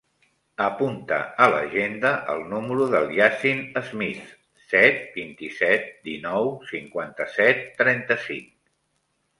[0.67, 3.61] Apunta a l'agenda el número del Yassin
[3.91, 4.33] Smith:
[4.73, 8.53] set, vint-i-set, dinou, cinquanta-set, trenta-cinc.